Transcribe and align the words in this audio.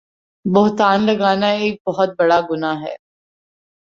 بہتان 0.45 1.05
لگانا 1.05 1.49
ایک 1.53 1.75
بہت 1.87 2.09
بڑا 2.19 2.39
گناہ 2.49 2.81
ہے 2.83 2.95